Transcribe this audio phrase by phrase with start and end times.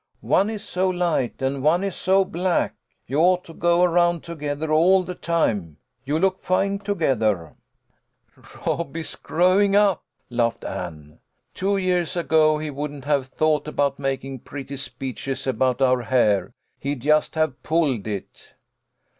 [0.21, 2.73] "One is so light and one is so black.
[3.05, 5.77] You ought to go around together all the time.
[6.05, 7.53] You look fine together.""
[8.65, 11.19] Rob is growing up," laughed Anne."
[11.53, 17.03] T\vo years ago he wouldn't have thought about making pretty speeches about our hair; he'd
[17.03, 18.55] just have pulled it."